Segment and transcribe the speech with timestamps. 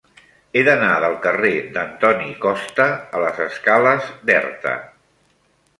[0.53, 4.79] He d'anar del carrer d'Antoni Costa a les escales d'Erta.